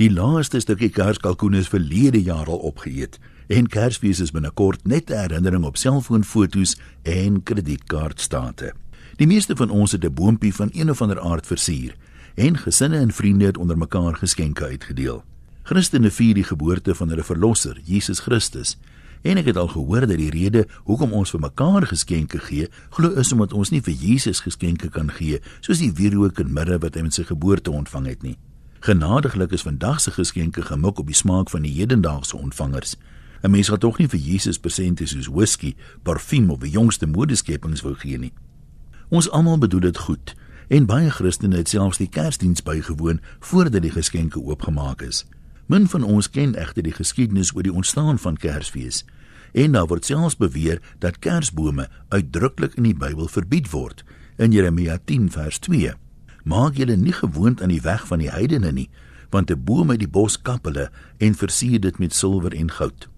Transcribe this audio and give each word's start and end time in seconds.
Die 0.00 0.08
laaste 0.08 0.56
stukkie 0.64 0.88
kerskalkoen 0.88 1.58
is 1.58 1.66
verlede 1.68 2.22
jaar 2.24 2.48
al 2.48 2.62
opgeëet 2.70 3.18
en 3.52 3.66
Kersfees 3.68 4.22
is 4.24 4.30
binnekort 4.32 4.86
net 4.88 5.10
'n 5.10 5.18
herinnering 5.18 5.64
op 5.64 5.76
selfoonfoto's 5.76 6.78
en 7.02 7.42
kredietkaartstate. 7.42 8.72
Die 9.16 9.26
meeste 9.26 9.56
van 9.56 9.70
ons 9.70 9.92
het 9.92 10.04
'n 10.04 10.14
boontjie 10.14 10.54
van 10.54 10.70
een 10.72 10.90
of 10.90 11.02
ander 11.02 11.20
aard 11.20 11.46
versier 11.46 11.96
en 12.34 12.56
gesinne 12.56 12.96
en 12.96 13.12
vriende 13.12 13.44
het 13.44 13.58
onder 13.58 13.78
mekaar 13.78 14.16
geskenke 14.16 14.64
uitgedeel. 14.64 15.24
Christene 15.62 16.10
vier 16.10 16.34
die 16.34 16.44
geboorte 16.44 16.94
van 16.94 17.08
hulle 17.08 17.24
verlosser, 17.24 17.80
Jesus 17.84 18.20
Christus. 18.20 18.78
En 19.22 19.36
ek 19.36 19.46
het 19.46 19.56
al 19.56 19.68
gehoor 19.68 20.06
dat 20.06 20.16
die 20.16 20.30
rede 20.30 20.66
hoekom 20.84 21.12
ons 21.12 21.30
vir 21.30 21.40
mekaar 21.40 21.86
geskenke 21.86 22.38
gee, 22.38 22.68
glo 22.90 23.10
is 23.10 23.32
omdat 23.32 23.52
ons 23.52 23.70
nie 23.70 23.82
vir 23.82 23.94
Jesus 23.94 24.40
geskenke 24.40 24.88
kan 24.88 25.10
gee 25.10 25.40
soos 25.60 25.78
die 25.78 25.92
wierook 25.92 26.38
en 26.38 26.52
mirre 26.52 26.78
wat 26.78 26.94
hy 26.94 27.02
met 27.02 27.14
sy 27.14 27.22
geboorte 27.22 27.70
ontvang 27.70 28.06
het 28.06 28.22
nie. 28.22 28.38
Genadiglik 28.80 29.50
is 29.50 29.62
vandag 29.62 30.00
se 30.00 30.10
geskenke 30.10 30.62
gemik 30.62 30.98
op 30.98 31.06
die 31.06 31.14
smaak 31.14 31.50
van 31.50 31.62
die 31.62 31.72
hedendaagse 31.72 32.36
ontvangers. 32.36 32.96
'n 33.42 33.50
Mens 33.50 33.68
gaan 33.68 33.78
tog 33.78 33.98
nie 33.98 34.08
vir 34.08 34.18
Jesus 34.18 34.58
persente 34.58 35.06
soos 35.06 35.26
whisky, 35.26 35.76
parfuum 36.02 36.50
of 36.50 36.58
die 36.58 36.70
jongste 36.70 37.06
modeskepings 37.06 37.80
wou 37.80 37.94
gee 37.94 38.18
nie. 38.18 38.32
Ons 39.08 39.30
almal 39.30 39.58
bedoel 39.58 39.80
dit 39.80 39.98
goed 39.98 40.34
en 40.68 40.86
baie 40.86 41.10
Christene 41.10 41.56
het 41.56 41.68
selfs 41.68 41.98
die 41.98 42.08
Kersdiens 42.08 42.62
bygewoon 42.62 43.20
voordat 43.40 43.82
die 43.82 43.90
geskenke 43.90 44.40
oopgemaak 44.40 45.02
is. 45.02 45.26
Min 45.66 45.88
van 45.88 46.02
ons 46.02 46.30
ken 46.30 46.54
egter 46.54 46.82
die 46.82 46.92
geskiedenis 46.92 47.54
oor 47.54 47.62
die 47.62 47.72
ontstaan 47.72 48.18
van 48.18 48.36
Kersfees. 48.36 49.04
En 49.52 49.72
daar 49.72 49.86
word 49.86 50.04
selfs 50.04 50.36
beweer 50.36 50.80
dat 50.98 51.18
kersbome 51.18 51.88
uitdruklik 52.08 52.74
in 52.74 52.82
die 52.82 52.94
Bybel 52.94 53.28
verbied 53.28 53.70
word 53.70 54.04
in 54.36 54.52
Jeremia 54.52 54.98
10 55.04 55.30
vers 55.30 55.58
2. 55.58 55.94
Maak 56.44 56.76
julle 56.76 56.96
nie 56.96 57.12
gewoond 57.12 57.62
aan 57.62 57.68
die 57.68 57.82
weg 57.84 58.06
van 58.06 58.18
die 58.18 58.30
heidene 58.30 58.72
nie, 58.72 58.88
want 59.30 59.50
'n 59.50 59.64
boom 59.64 59.90
uit 59.90 59.98
die 59.98 60.08
bos 60.08 60.42
kap 60.42 60.64
hulle 60.64 60.90
en 61.18 61.34
versier 61.34 61.80
dit 61.80 61.98
met 61.98 62.14
silwer 62.14 62.54
en 62.54 62.70
goud. 62.70 63.08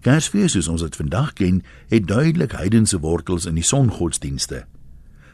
Kersfees 0.00 0.52
soos 0.52 0.68
ons 0.68 0.82
dit 0.82 0.96
vandag 0.96 1.32
ken, 1.32 1.62
het 1.88 2.06
duidelik 2.06 2.52
heidense 2.52 3.00
wortels 3.00 3.46
in 3.46 3.54
die 3.54 3.66
songodsdienste. 3.66 4.64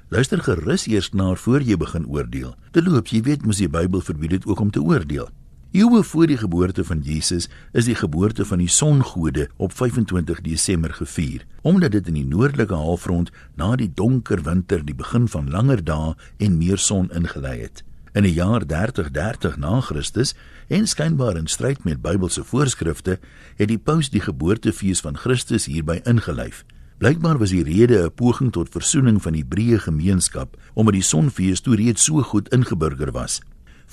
Luister 0.08 0.40
gerus 0.42 0.86
eers 0.86 1.10
na 1.12 1.34
voor 1.34 1.62
jy 1.62 1.76
begin 1.76 2.06
oordeel. 2.06 2.56
Te 2.70 2.82
loop, 2.82 3.06
jy 3.06 3.22
weet 3.22 3.44
mos 3.46 3.56
die 3.56 3.68
Bybel 3.68 4.00
verbied 4.00 4.30
dit 4.30 4.46
ook 4.46 4.60
om 4.60 4.70
te 4.70 4.82
oordeel. 4.82 5.28
Eeue 5.74 6.02
voor 6.02 6.26
die 6.26 6.36
geboorte 6.36 6.84
van 6.84 7.00
Jesus 7.02 7.48
is 7.72 7.84
die 7.84 7.94
geboorte 7.98 8.44
van 8.44 8.60
die 8.62 8.68
songode 8.68 9.48
op 9.56 9.72
25 9.72 10.40
Desember 10.40 10.92
gevier, 10.94 11.46
omdat 11.62 11.90
dit 11.90 12.06
in 12.06 12.14
die 12.14 12.26
noordelike 12.26 12.74
halfrond 12.74 13.32
na 13.58 13.72
die 13.76 13.90
donker 13.94 14.42
winter 14.46 14.84
die 14.86 14.94
begin 14.94 15.26
van 15.28 15.50
langer 15.50 15.82
dae 15.82 16.12
en 16.38 16.58
meer 16.60 16.78
son 16.78 17.08
ingelei 17.10 17.56
het. 17.64 17.82
In 18.12 18.22
die 18.22 18.36
jaar 18.36 18.62
3030 18.62 19.56
na 19.58 19.80
Christus 19.80 20.36
en 20.68 20.86
skynbaar 20.86 21.40
in 21.42 21.50
stryd 21.50 21.82
met 21.84 22.02
Bybelse 22.02 22.44
voorskrifte, 22.44 23.18
het 23.58 23.68
die 23.68 23.78
paus 23.78 24.12
die 24.14 24.22
geboortefees 24.22 25.02
van 25.02 25.18
Christus 25.18 25.66
hierby 25.66 25.98
ingelyf. 26.04 26.62
Blykbaar 27.02 27.40
was 27.42 27.50
die 27.50 27.64
rede 27.66 27.98
'n 28.04 28.14
poging 28.14 28.52
tot 28.52 28.70
versoening 28.70 29.18
van 29.22 29.32
die 29.32 29.42
Hebreë 29.42 29.78
gemeenskap 29.78 30.56
omdat 30.74 30.94
die 30.94 31.02
sonfees 31.02 31.60
toe 31.60 31.74
reeds 31.74 32.04
so 32.04 32.22
goed 32.22 32.48
ingeburger 32.48 33.10
was. 33.10 33.40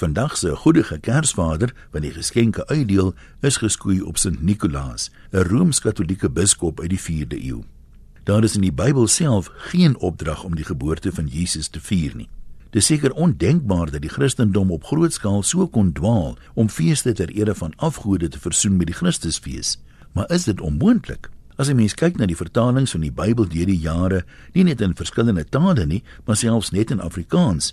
Vandag 0.02 0.38
se 0.38 0.56
goeie 0.56 0.98
Kersvader 1.00 1.74
wat 1.94 2.02
die 2.02 2.12
geskenke 2.12 2.64
uitdeel, 2.68 3.12
is 3.46 3.60
geskoei 3.62 4.00
op 4.02 4.18
Sint 4.18 4.42
Nikolaas, 4.42 5.12
'n 5.32 5.46
rooms-katolieke 5.46 6.30
biskop 6.30 6.80
uit 6.80 6.90
die 6.90 7.00
4de 7.00 7.38
eeu. 7.46 7.62
Daar 8.24 8.44
is 8.44 8.56
in 8.56 8.62
die 8.62 8.74
Bybel 8.74 9.08
self 9.08 9.52
geen 9.70 9.98
opdrag 9.98 10.44
om 10.44 10.56
die 10.56 10.66
geboorte 10.66 11.12
van 11.12 11.28
Jesus 11.28 11.68
te 11.68 11.80
vier 11.80 12.16
nie. 12.16 12.30
Dit 12.70 12.82
is 12.82 12.86
seker 12.86 13.14
ondenkbaar 13.14 13.92
dat 13.92 14.02
die 14.02 14.10
Christendom 14.10 14.72
op 14.72 14.84
groot 14.84 15.14
skaal 15.14 15.44
so 15.44 15.68
kon 15.68 15.92
dwaal 15.92 16.38
om 16.54 16.70
feeste 16.70 17.14
ter 17.14 17.30
ere 17.30 17.56
van 17.56 17.74
afgode 17.76 18.28
te 18.28 18.40
versoen 18.40 18.78
met 18.78 18.88
die 18.88 18.96
Christusfees. 18.96 19.78
Maar 20.12 20.32
is 20.32 20.44
dit 20.44 20.62
onmoontlik? 20.62 21.30
As 21.62 21.70
jy 21.70 21.76
mens 21.78 21.94
kyk 21.94 22.16
na 22.18 22.26
die 22.26 22.34
vertalings 22.34 22.96
van 22.96 23.04
die 23.06 23.12
Bybel 23.14 23.46
deur 23.46 23.68
die 23.70 23.78
jare, 23.78 24.24
nie 24.56 24.64
net 24.66 24.80
in 24.82 24.96
verskillende 24.98 25.44
tale 25.46 25.84
nie, 25.86 26.00
maar 26.26 26.40
selfs 26.40 26.72
net 26.74 26.90
in 26.90 27.04
Afrikaans, 27.06 27.68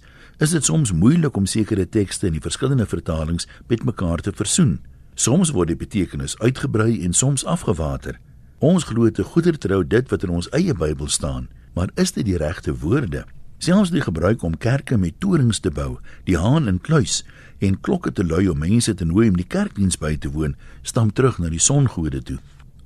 is 0.45 0.53
dit 0.53 0.67
soms 0.67 0.93
moeilik 0.93 1.39
om 1.41 1.47
sekere 1.49 1.87
tekste 1.89 2.29
in 2.29 2.37
die 2.37 2.43
verskillende 2.45 2.85
vertalings 2.85 3.49
met 3.73 3.87
mekaar 3.89 4.21
te 4.21 4.35
versoen. 4.37 4.75
Soms 5.17 5.55
word 5.57 5.73
die 5.73 5.79
betekenis 5.81 6.37
uitgebrei 6.43 6.99
en 7.07 7.17
soms 7.17 7.47
afgewater. 7.49 8.19
Ons 8.61 8.91
glo 8.91 9.09
te 9.09 9.25
goeder 9.25 9.57
trou 9.57 9.81
dit 9.81 10.13
wat 10.13 10.29
in 10.29 10.37
ons 10.37 10.51
eie 10.53 10.77
Bybel 10.77 11.09
staan, 11.09 11.49
maar 11.73 11.89
is 11.97 12.13
dit 12.13 12.29
die 12.29 12.37
regte 12.37 12.77
woorde? 12.85 13.25
Selfs 13.57 13.95
die 13.95 14.05
gebruik 14.05 14.45
om 14.45 14.61
kerke 14.61 15.01
met 15.01 15.17
torings 15.17 15.63
te 15.65 15.73
bou, 15.73 15.97
die 16.29 16.37
haan 16.37 16.69
en 16.69 16.77
kluis 16.77 17.23
en 17.65 17.81
klokke 17.81 18.13
te 18.13 18.21
lui 18.23 18.45
om 18.53 18.61
mense 18.61 18.93
te 18.95 19.09
nooi 19.09 19.31
om 19.33 19.41
die 19.41 19.49
kerkdiens 19.49 19.97
by 19.97 20.13
te 20.21 20.29
woon, 20.37 20.59
stam 20.85 21.09
terug 21.09 21.41
na 21.41 21.49
die 21.49 21.63
songode 21.63 22.21
toe. 22.21 22.39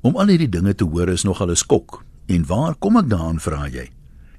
Om 0.02 0.16
al 0.18 0.32
hierdie 0.32 0.50
dinge 0.50 0.72
te 0.74 0.84
hoor 0.84 1.12
is 1.12 1.22
nogal 1.22 1.50
'n 1.50 1.56
skok. 1.56 2.04
En 2.26 2.46
waar 2.46 2.74
kom 2.74 2.96
ek 2.96 3.08
daaraan 3.08 3.40
vra 3.40 3.68
jy? 3.68 3.90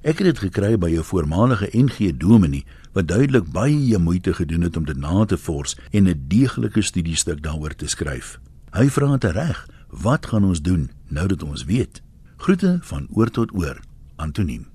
Ek 0.02 0.18
het 0.18 0.26
dit 0.26 0.38
gekry 0.38 0.76
by 0.78 0.90
'n 0.92 1.02
voormalige 1.02 1.68
NG 1.72 2.16
Dominee 2.16 2.66
wat 2.92 3.08
duidelik 3.08 3.50
baie 3.52 3.98
moeite 3.98 4.34
gedoen 4.34 4.60
het 4.60 4.76
om 4.76 4.84
dit 4.84 4.96
na 4.96 5.24
te 5.24 5.38
vors 5.38 5.76
en 5.90 6.08
'n 6.08 6.24
deeglike 6.28 6.82
studiestuk 6.82 7.42
daaroor 7.42 7.74
te 7.74 7.86
skryf. 7.86 8.38
Hy 8.72 8.88
vra 8.90 9.16
dit 9.16 9.30
reg, 9.30 9.68
wat 9.88 10.26
gaan 10.26 10.44
ons 10.44 10.62
doen 10.62 10.90
nou 11.08 11.26
dat 11.28 11.42
ons 11.42 11.64
weet? 11.64 12.02
Groete 12.36 12.78
van 12.80 13.06
oor 13.10 13.30
tot 13.30 13.54
oor, 13.54 13.80
Antoniem. 14.16 14.73